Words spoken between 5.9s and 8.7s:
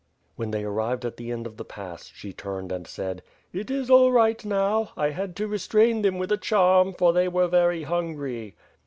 them with a charm for they were very hungry.